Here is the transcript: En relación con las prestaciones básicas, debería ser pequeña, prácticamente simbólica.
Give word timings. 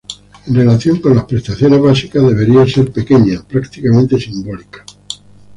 En 0.47 0.55
relación 0.55 0.99
con 0.99 1.15
las 1.15 1.25
prestaciones 1.25 1.79
básicas, 1.79 2.23
debería 2.25 2.65
ser 2.67 2.91
pequeña, 2.91 3.43
prácticamente 3.47 4.19
simbólica. 4.19 4.83